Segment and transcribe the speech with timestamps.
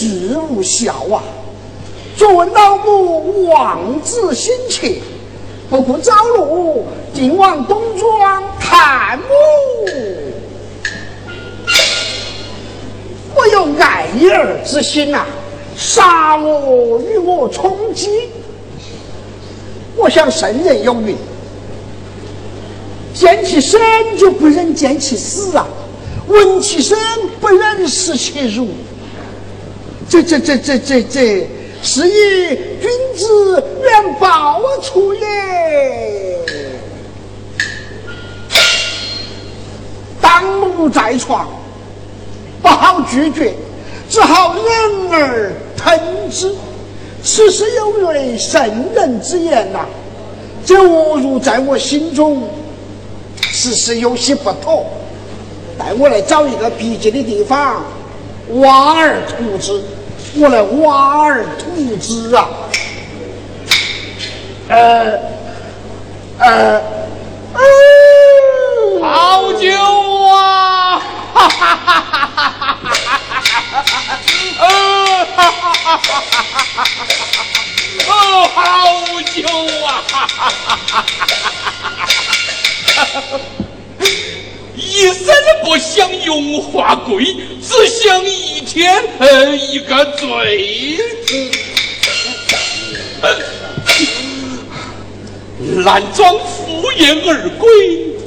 [0.00, 1.22] 女子无效啊！
[2.16, 4.96] 昨闻老母望子心切，
[5.68, 9.24] 不顾朝露，竟往东庄探母。
[13.34, 15.26] 我有爱儿之心呐！
[15.76, 18.28] 杀我与我充饥，
[19.96, 21.14] 我想圣人有云：
[23.14, 23.78] 见其生
[24.18, 25.66] 就不忍见其死啊，
[26.26, 26.98] 闻其声
[27.38, 28.66] 不忍视其辱。
[30.10, 31.48] 这这这这这这，
[31.84, 32.48] 是以
[32.80, 35.20] 君子远报出也。
[40.20, 41.48] 当母在床，
[42.60, 43.54] 不好拒绝，
[44.08, 45.52] 只好忍而。
[45.76, 46.52] 吞之，
[47.22, 48.60] 此事有违圣
[48.92, 49.86] 人之言呐，
[50.66, 52.48] 这侮辱在我心中，
[53.52, 54.84] 此事有些不妥。
[55.78, 57.84] 待我来找一个僻静的地方，
[58.54, 59.80] 挖而图之。
[60.34, 62.48] 我来挖而图之啊！
[64.68, 65.18] 呃，
[66.38, 66.80] 呃，
[69.02, 69.68] 好酒
[70.26, 71.00] 啊！
[71.34, 72.50] 哈哈哈哈哈
[73.72, 74.18] 哈哈哈
[75.94, 76.78] 哈！
[78.08, 78.12] 哦，
[78.54, 78.58] 好
[79.34, 79.38] 酒
[79.84, 79.88] 啊！
[84.76, 85.24] 一生
[85.64, 87.24] 不想荣华贵，
[87.60, 89.02] 只想一一天
[89.72, 90.96] 一个醉。
[95.84, 97.68] 男装赴宴而归，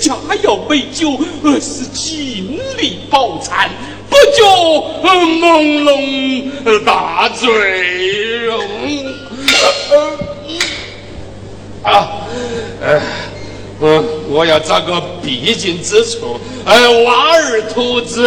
[0.00, 3.70] 佳肴美酒而是尽力饱餐。
[4.10, 4.42] 不觉
[5.04, 8.50] 朦胧大醉，
[11.84, 12.10] 啊，
[13.78, 18.26] 我我要找个必经之处，呃，挖而图之，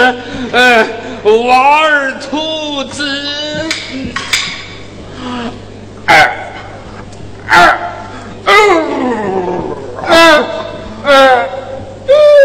[0.51, 0.87] 呃，
[1.25, 3.03] 玩兔子，
[5.17, 5.49] 二
[6.05, 6.13] 二
[7.47, 7.51] 二，
[8.45, 8.53] 二
[10.05, 10.13] 二
[11.03, 11.17] 二，
[12.05, 12.43] 二二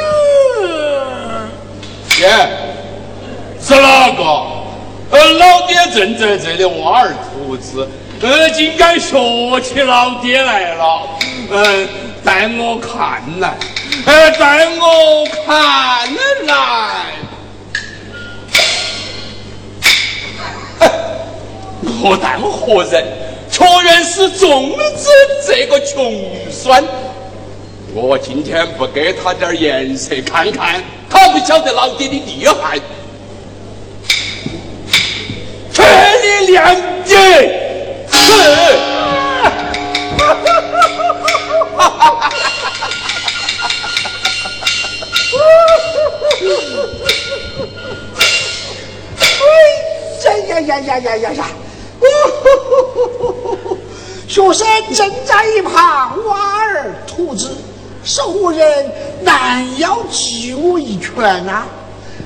[2.20, 2.65] 二，
[5.16, 5.76] 我老爹。
[5.94, 7.88] 正在这里挖耳兔子，
[8.20, 9.16] 呃，竟敢学
[9.62, 11.08] 起老爹来了，
[11.50, 11.88] 嗯，
[12.22, 13.54] 带我看来，
[14.04, 15.56] 呃，带我看
[16.46, 17.06] 来，
[22.02, 23.02] 我当何人？
[23.50, 25.08] 却原是粽子
[25.46, 26.12] 这个穷
[26.50, 26.84] 酸。
[27.94, 32.78] 我今天不给他点颜色看看，他不晓得老爹的厉害。
[36.26, 37.14] 你两句
[50.18, 51.46] 是，哎呀呀呀呀呀呀！
[54.26, 57.48] 学生正在一旁挖耳图之，
[58.02, 58.90] 是何人
[59.22, 61.64] 拦腰击我一拳呐？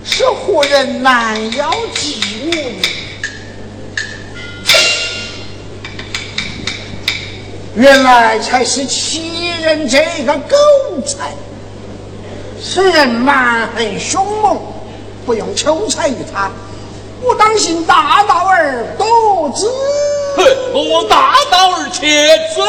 [0.02, 2.29] 是何人拦腰击
[7.74, 10.56] 原来才是欺人这个狗
[11.06, 11.32] 才！
[12.62, 14.58] 此人蛮横凶猛，
[15.24, 16.50] 不用求财于他，
[17.22, 19.66] 我当行大道而夺之。
[20.36, 20.44] 哼，
[20.74, 22.60] 我大道而切之。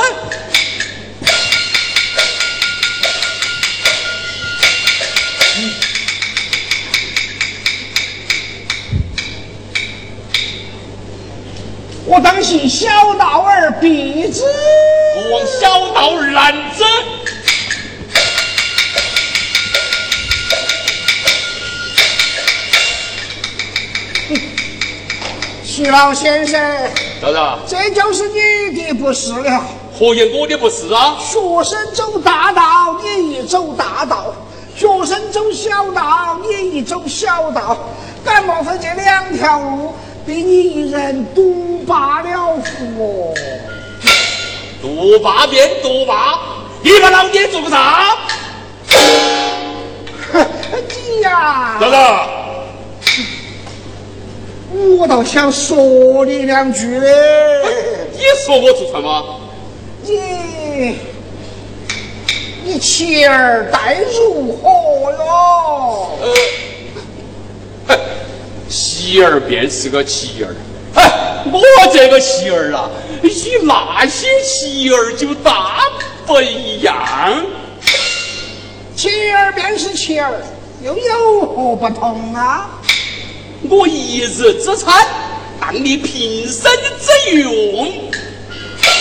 [12.14, 14.44] 我当行小道而避之，
[15.16, 16.84] 我往小道而拦之。
[25.64, 26.60] 徐老先生。
[27.22, 27.38] 啥子？
[27.66, 29.64] 这就是你的不是了。
[29.98, 31.16] 何言我的不是啊？
[31.18, 34.34] 学生走大道，你一走大道；
[34.76, 37.78] 学生走小道，你一走小道。
[38.24, 39.96] 敢莫非这两条路
[40.26, 43.34] 被你一人独霸了福？
[44.82, 46.40] 独霸便独霸，
[46.82, 48.18] 你把老爹做个啥？
[50.34, 51.96] 你呀，啥子？
[54.98, 57.08] 我倒想说你两句嘞。
[58.14, 59.40] 你说我做什么？
[60.04, 60.98] 你
[62.64, 64.70] 你妻儿待如何
[65.12, 66.08] 哟？
[66.22, 66.36] 呃，哼，
[69.02, 70.56] 妻儿便是个妻儿，
[70.94, 71.60] 哎，我
[71.92, 72.88] 这个妻儿啊，
[73.24, 73.32] 与
[73.64, 75.82] 那些妻儿就大
[76.28, 77.44] 不一样。
[78.96, 80.40] 妻儿便是妻儿，
[80.84, 82.70] 又有何不同啊？
[83.68, 85.04] 我一日之餐，
[85.60, 87.92] 当你平生之用。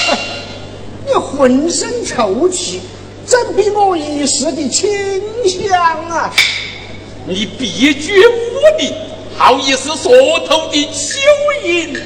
[1.07, 2.81] 你浑身臭气，
[3.27, 4.89] 怎比我一世的清
[5.47, 6.33] 香啊？
[7.27, 8.33] 你必居武
[8.79, 8.93] 林，
[9.43, 11.17] 好意思说头的蚯
[11.65, 11.99] 蚓？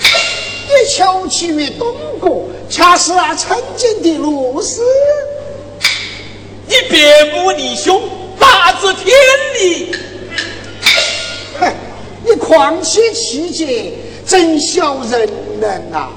[0.00, 4.82] 你瞧其于东国，恰是那曾经的罗斯。
[6.66, 8.02] 你别母立兄，
[8.36, 9.14] 大治天
[9.60, 9.94] 理。
[11.60, 11.72] 哼，
[12.24, 13.92] 你旷期气节，
[14.26, 15.30] 真小人
[15.60, 16.10] 能啊！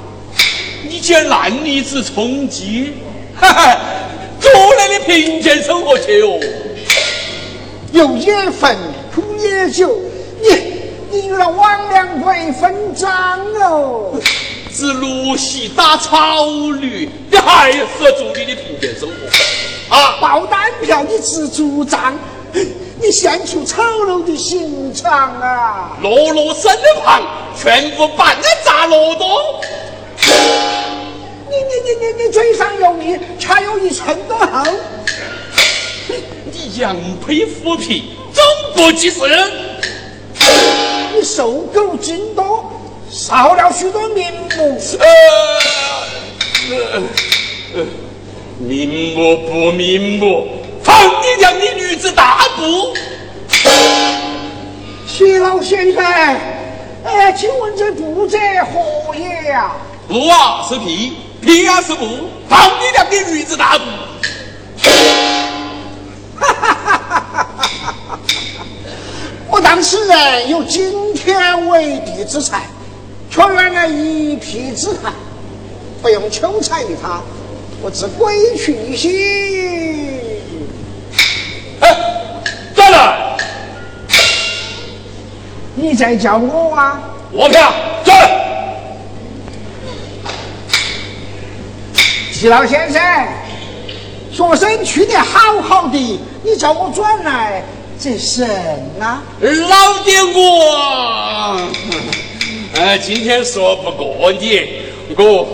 [0.82, 2.94] 你捡烂泥子充饥，
[3.40, 3.80] 哈哈，
[4.42, 6.40] 多来的贫贱生活去哦。
[7.92, 8.76] 有野坟，
[9.14, 9.96] 苦野酒，
[11.12, 14.20] 你你与那王良贵分赃哦。
[14.72, 16.46] 只芦席打草
[16.80, 17.88] 驴，你还是
[18.18, 20.18] 做你的贫贱生活啊！
[20.20, 22.18] 报单票你只主张，
[23.02, 25.98] 你献出丑陋的刑场啊！
[26.02, 27.24] 落落身旁，
[27.58, 29.62] 全部半扎罗多。
[30.18, 34.64] 你你你你你嘴上有蜜，却有一寸多厚。
[36.52, 38.44] 你羊胚虎皮，总
[38.76, 39.20] 不及世。
[41.26, 42.72] 你瘦狗精多，
[43.10, 44.80] 少了许多名目。
[46.70, 47.02] 呃呃
[47.74, 47.86] 呃，
[48.60, 50.48] 名目不名目，
[50.84, 52.94] 放你娘的驴子大步！
[55.08, 56.06] 谢老先生，
[57.04, 58.38] 哎，请问这步者
[58.72, 59.72] 何也呀？
[60.08, 62.06] 步啊是屁，屁啊是步，
[62.48, 63.84] 放你娘的驴子大步！
[69.56, 72.64] 我当此人有惊天为地之才，
[73.32, 75.14] 却原来一匹之寒，
[76.02, 77.22] 不用求财于他，
[77.82, 80.42] 我自归去兮。
[81.80, 81.98] 哎，
[82.76, 83.38] 转来，
[85.74, 87.02] 你在叫我啊？
[87.32, 87.74] 我票
[88.04, 88.36] 转来。
[92.34, 93.02] 齐老先生，
[94.34, 97.64] 学生去的好好的，你叫我转来，
[98.00, 98.48] 这甚
[99.00, 99.24] 啊？
[99.40, 101.58] 老爹我，
[102.76, 104.82] 呃， 今天说不过你，
[105.18, 105.48] 我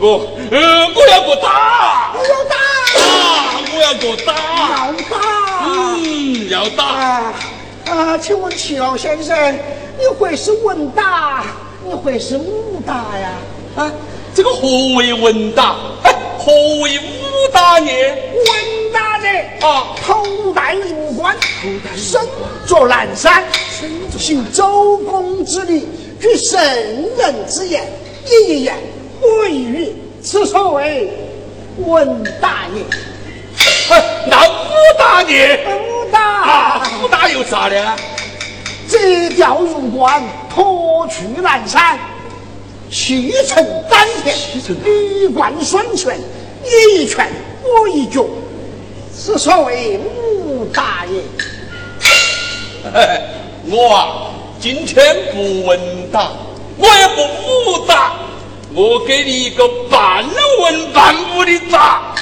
[0.00, 2.56] 我呃我要过打，我要打，
[2.94, 3.00] 打，
[3.74, 4.32] 我要过打，
[4.86, 5.16] 要打。
[5.96, 6.84] 嗯，要打。
[6.84, 7.34] 啊
[7.86, 9.58] 啊，请问齐老先生，
[9.98, 11.44] 你会是文打，
[11.84, 13.30] 你会是武打呀？
[13.76, 13.90] 啊，
[14.34, 15.74] 这个何为文打？
[16.04, 16.52] 哎，何
[16.82, 17.90] 为武打呢？
[17.90, 18.77] 文
[19.60, 21.36] 啊头戴入关，
[21.96, 22.20] 身
[22.66, 23.44] 着蓝衫，
[24.18, 25.86] 行周公之礼，
[26.20, 26.60] 举圣
[27.18, 27.86] 人之言，
[28.24, 28.74] 你一言
[29.20, 29.92] 我一语，
[30.22, 31.12] 此所谓
[31.78, 32.82] 文打也。
[33.90, 34.52] 哎，那武
[34.98, 35.66] 大爷？
[35.66, 37.96] 武大啊，武大有啥的？
[38.88, 41.98] 折掉入关，脱去蓝衫，
[42.90, 44.34] 气沉丹田，
[44.84, 46.18] 羽贯双拳，
[46.62, 47.30] 你一拳
[47.62, 48.24] 我一脚，
[49.18, 51.20] 此所谓武打也。
[52.94, 53.20] 哎，
[53.68, 55.78] 我啊，今天不文
[56.12, 56.30] 打，
[56.76, 57.22] 我也不
[57.72, 58.12] 武打，
[58.72, 60.24] 我给你一个半
[60.62, 62.14] 文半武的打。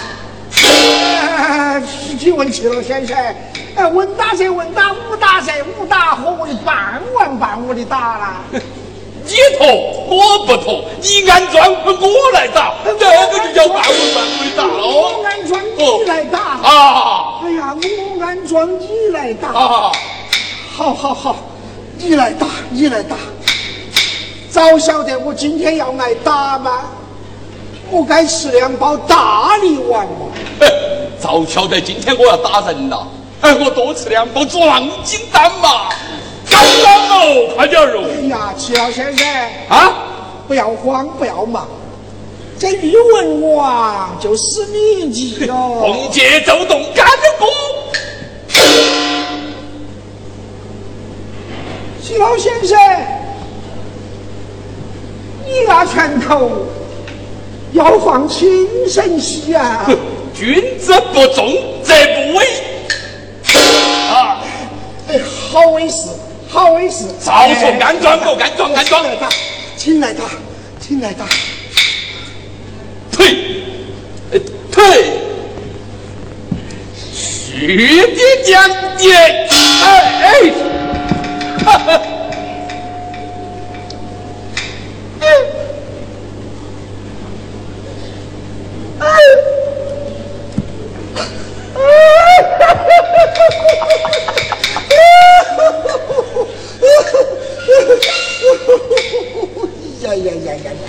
[0.65, 1.83] 呃，
[2.19, 3.15] 请问齐老先生，
[3.77, 8.41] 呃，文打谁文打，武打谁武打，何为半文半武的打啦？
[9.27, 9.67] 你脱，
[10.09, 15.25] 我不脱，你安装我来打，这个就叫半文半武的打我哦。
[15.25, 16.39] 安装你来打。
[16.39, 19.49] 啊哎呀，我安装你来打。
[19.49, 19.93] 啊！
[20.77, 21.37] 好好好，
[21.99, 23.17] 你来打，你来打。
[24.51, 26.83] 早晓得我今天要挨打吗？
[27.91, 30.27] 我该吃两包大力丸嘛。
[30.61, 30.67] 嘿
[31.21, 33.07] 早晓得今天我要打人了，
[33.41, 35.89] 哎，我多吃两包壮筋丹嘛。
[36.57, 38.05] 干了哦，快点哦！
[38.09, 39.27] 哎呀，齐老先生，
[39.69, 39.93] 啊，
[40.49, 41.69] 不要慌，不要忙。
[42.59, 45.79] 这宇文王就是你记哦。
[45.81, 47.47] 红姐走动，干着歌。
[52.03, 52.79] 徐老先生，
[55.45, 56.51] 你那拳头
[57.73, 58.49] 要放轻
[58.89, 59.87] 神些啊！
[60.35, 62.47] 君子不重则不威。
[63.53, 64.43] 啊，
[65.09, 65.21] 哎，
[65.51, 66.09] 好威势，
[66.57, 67.05] 好威势！
[67.21, 69.29] 早说安装不安装，安装来打，
[69.77, 70.25] 请来打，
[70.81, 71.27] 请来打。
[73.13, 73.61] 退，
[74.73, 75.05] 退！
[77.05, 79.85] 徐的将军，哎
[80.23, 80.33] 哎，
[81.63, 82.01] 哈哈，
[85.21, 85.25] 嗯，
[89.01, 89.05] 哎，
[92.59, 92.97] 哈哈哈
[100.03, 100.87] 呀呀呀呀呀！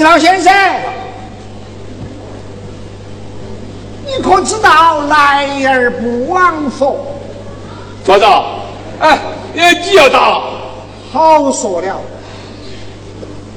[0.00, 0.50] 齐老先生，
[4.06, 7.04] 你可知道来而不往否？
[8.02, 8.44] 抓着，
[8.98, 9.18] 哎，
[9.52, 10.40] 你要打？
[11.12, 12.00] 好说了。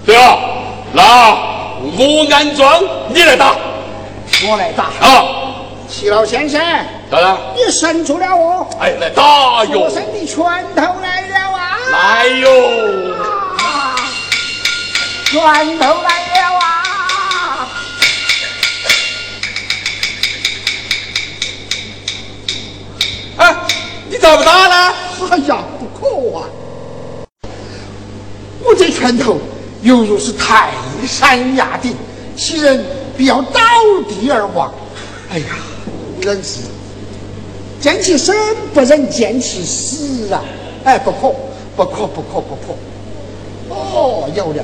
[0.05, 0.37] 对啊，
[0.91, 1.29] 那
[1.79, 3.55] 我安装，你来打。
[4.45, 4.83] 我来打。
[4.99, 5.25] 啊，
[5.87, 6.59] 齐老先生，
[7.09, 7.39] 咋了。
[7.55, 8.67] 你伸出了哦。
[8.81, 9.79] 哎，来打哟！
[9.79, 10.43] 我伸的拳
[10.75, 11.77] 头来了啊！
[11.89, 12.49] 来哟！
[15.25, 16.22] 拳头来
[24.13, 24.93] 你咋不打呢？
[25.31, 26.45] 哎呀，不可啊！
[28.63, 29.39] 我这拳头
[29.81, 30.69] 犹如是泰
[31.07, 31.95] 山压顶，
[32.37, 32.85] 其人
[33.17, 33.59] 必要倒
[34.07, 34.71] 地而亡。
[35.31, 35.45] 哎呀，
[36.21, 36.59] 人是
[37.81, 38.35] 见其生
[38.71, 40.43] 不忍见其死啊！
[40.83, 41.33] 哎，不可，
[41.75, 43.73] 不可，不可，不可！
[43.73, 44.63] 哦，有了。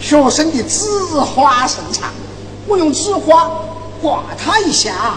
[0.00, 0.86] 学生的纸
[1.18, 2.12] 花甚长，
[2.68, 3.50] 我用纸花
[4.00, 5.16] 挂他一下，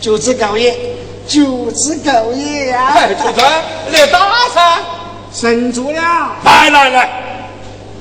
[0.00, 0.94] 就此够也，
[1.26, 2.92] 就此够也呀！
[2.94, 3.44] 哎，秋春，
[3.92, 4.80] 来打噻！
[5.32, 6.36] 神住了！
[6.44, 7.10] 来来来，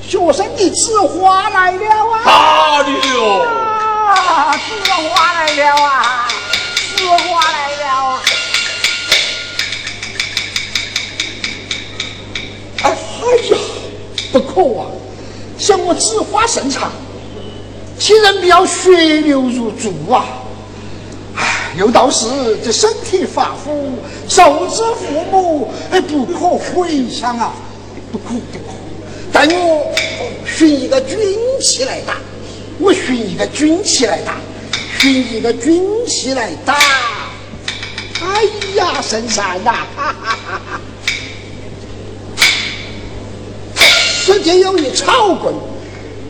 [0.08, 2.22] 学生的纸花来了啊！
[2.24, 3.46] 打你哟！
[4.54, 6.28] 纸花来了啊！
[6.96, 8.22] 纸花来了啊！
[12.84, 12.90] 哎
[13.50, 13.58] 呀，
[14.32, 14.86] 不可啊！
[15.58, 16.92] 像我纸花神场，
[17.98, 20.26] 其人不要血流如注啊！
[21.76, 22.26] 唉，又道是
[22.64, 27.54] 这身体发肤，受之父母，哎，不可回想啊！
[28.12, 28.74] 不可不可！
[29.32, 29.94] 待我
[30.46, 31.18] 寻一个军
[31.60, 32.16] 器来打，
[32.80, 34.38] 我寻一个军器来打，
[35.00, 36.78] 寻一个军器来打！
[38.22, 38.44] 哎
[38.76, 39.72] 呀，神山呐！
[39.96, 40.82] 哈哈哈哈
[44.26, 45.54] 此间有一草棍，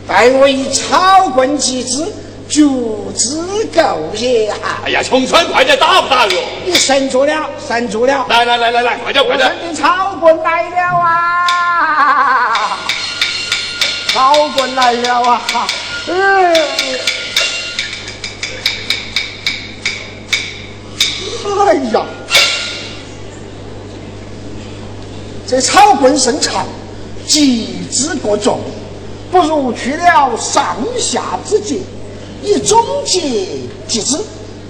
[0.06, 2.04] 待我以草棍击之，
[2.48, 3.36] 就之
[3.74, 4.52] 够也。
[4.84, 6.38] 哎呀，穷川，快点打不打哟？
[6.64, 8.26] 你神住了，神住了。
[8.28, 9.52] 来来来来来，快点快点！
[9.62, 12.78] 我的草棍来了啊！
[14.12, 15.42] 草棍来了啊！
[16.06, 16.54] 嗯。
[21.66, 22.04] 哎呀，
[25.46, 26.64] 这草棍甚长。
[27.26, 28.60] 几之过重，
[29.32, 31.80] 不如去了上下之节，
[32.46, 33.20] 以中节
[33.88, 34.18] 击之，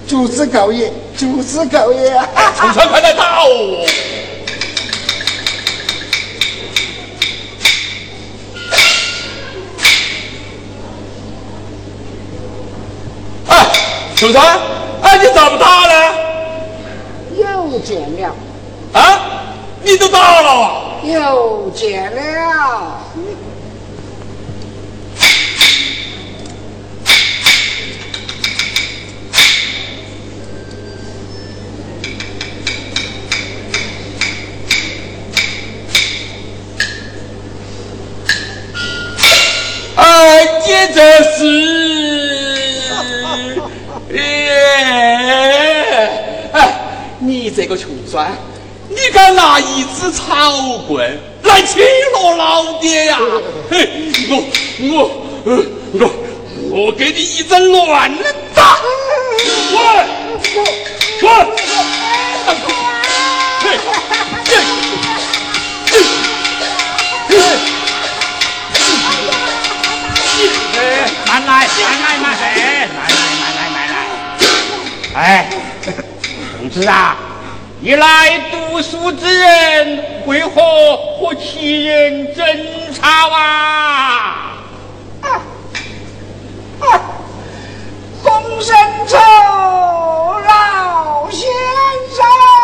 [0.07, 2.09] 就此够也，就此够也。
[2.57, 3.85] 冲川快来打哦！
[13.47, 13.67] 哎，
[14.15, 14.59] 秋川，
[15.03, 15.93] 哎，你咋不打呢？
[17.37, 18.35] 又见了。
[18.93, 19.21] 啊，
[19.83, 20.81] 你都打了啊？
[21.03, 23.01] 又见了，
[47.67, 48.31] 个穷酸！
[48.89, 50.23] 你敢拿一支草
[50.87, 51.81] 棍来欺
[52.13, 53.19] 负老爹呀？
[53.69, 53.89] 嘿，
[54.29, 54.31] 我
[54.79, 55.11] 我
[55.91, 56.09] 我
[56.71, 58.09] 我给你一阵乱
[58.55, 58.77] 打！
[59.71, 59.77] 滚
[61.19, 61.29] 滚！
[63.59, 63.65] 嘿，
[64.45, 64.49] 嘿，
[67.27, 67.35] 嘿，
[71.27, 72.41] 慢来，慢来，慢来，
[72.87, 73.93] 慢来，慢来，慢来！
[75.13, 75.49] 哎，
[76.57, 77.17] 同志啊！
[77.79, 82.43] 一来读书之人，为何和其人争
[82.91, 84.57] 吵啊！
[88.23, 88.75] 公孙
[89.07, 89.15] 丑，
[90.39, 91.47] 老先
[92.15, 92.56] 生。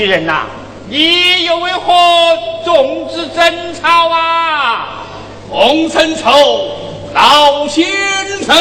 [0.00, 0.46] 屈人呐，
[0.88, 1.92] 你又为何
[2.64, 5.04] 纵止争吵啊？
[5.50, 6.30] 红尘愁，
[7.12, 7.84] 老先
[8.46, 8.56] 生，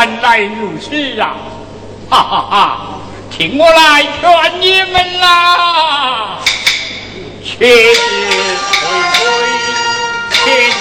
[0.00, 1.36] 原来如此啊！
[2.08, 2.80] 哈哈哈！
[3.30, 6.38] 听我来劝你们啦，
[7.44, 7.92] 且日
[8.80, 8.82] 回
[9.18, 9.28] 归，
[10.32, 10.72] 且日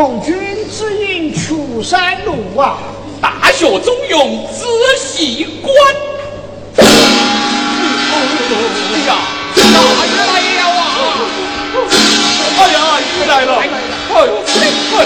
[0.00, 0.34] 奉君
[0.70, 2.78] 之引出山路啊，
[3.20, 4.64] 大学中用仔
[4.98, 5.70] 细观。
[6.88, 6.94] 哎
[9.06, 9.14] 呀，
[9.54, 9.60] 大
[10.06, 10.82] 雨来了啊！
[12.56, 12.76] 哎呀，
[13.12, 13.60] 雨来了！
[13.60, 13.68] 哎
[14.24, 14.48] 呦，哎，
[14.96, 14.98] 哎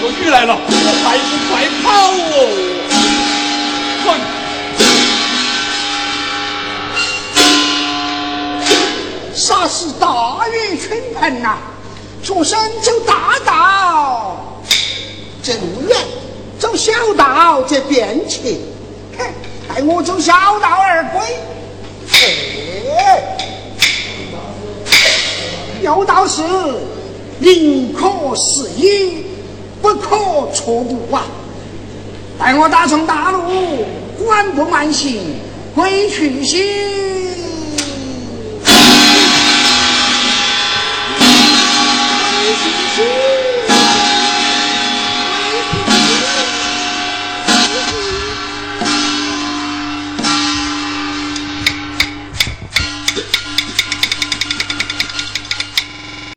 [0.00, 0.70] 呦，雨来了，我
[1.04, 1.84] 还不快跑
[2.32, 2.34] 哦！
[9.34, 10.88] 啥是大雨倾
[11.20, 11.58] 盆呐？
[12.24, 14.56] 出生就大道，
[15.42, 15.94] 这路远；
[16.58, 18.56] 走小道这便捷。
[19.18, 19.26] 哼，
[19.68, 21.20] 待我走小道而归。
[22.96, 23.36] 哎，
[25.82, 26.42] 有道是：
[27.38, 29.26] 宁可失意，
[29.82, 30.16] 不可
[30.54, 31.26] 错步啊！
[32.38, 33.84] 待我打从大路，
[34.26, 35.20] 缓步慢行，
[35.74, 37.23] 归去兮。